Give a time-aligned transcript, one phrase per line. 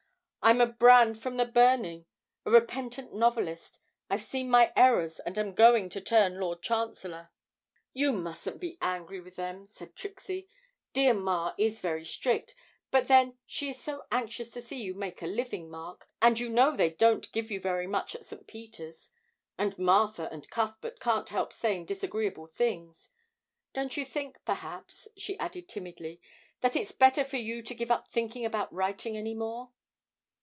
[0.43, 2.07] 'I'm a brand from the burning
[2.47, 3.77] a repentant novelist,
[4.09, 7.29] I've seen my errors and am going to turn Lord Chancellor.'
[7.93, 10.49] 'You mustn't be angry with them,' said Trixie.
[10.93, 12.55] 'Dear ma is very strict;
[12.89, 16.49] but then she is so anxious to see you making a living, Mark, and you
[16.49, 18.47] know they don't give you very much at St.
[18.47, 19.11] Peter's.
[19.59, 23.11] And Martha and Cuthbert can't help saying disagreeable things.
[23.75, 26.19] Don't you think, perhaps,' she added timidly,
[26.61, 29.71] 'that it's better for you to give up thinking about writing any more?'